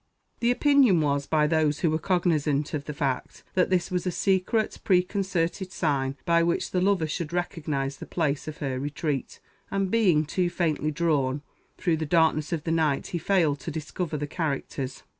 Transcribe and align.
The 0.39 0.49
opinion 0.49 0.99
was, 0.99 1.27
by 1.27 1.45
those 1.45 1.81
who 1.81 1.91
were 1.91 1.99
cognizant 1.99 2.73
of 2.73 2.85
the 2.85 2.93
fact, 2.95 3.43
that 3.53 3.69
this 3.69 3.91
was 3.91 4.07
a 4.07 4.11
secret, 4.11 4.79
preconcerted 4.83 5.71
sign 5.71 6.15
by 6.25 6.41
which 6.41 6.71
the 6.71 6.81
lover 6.81 7.05
should 7.05 7.31
recognize 7.31 7.97
the 7.97 8.07
place 8.07 8.47
of 8.47 8.57
her 8.57 8.79
retreat; 8.79 9.39
and 9.69 9.91
being 9.91 10.25
too 10.25 10.49
faintly 10.49 10.89
drawn, 10.89 11.43
through 11.77 11.97
the 11.97 12.07
darkness 12.07 12.51
of 12.51 12.63
the 12.63 12.71
night 12.71 13.07
he 13.09 13.19
failed 13.19 13.59
to 13.59 13.69
discover 13.69 14.17
the 14.17 14.25
characters. 14.25 15.03